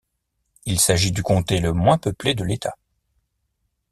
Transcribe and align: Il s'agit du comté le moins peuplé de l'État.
Il 0.65 0.79
s'agit 0.79 1.11
du 1.11 1.21
comté 1.21 1.59
le 1.59 1.73
moins 1.73 1.99
peuplé 1.99 2.33
de 2.33 2.43
l'État. 2.43 2.75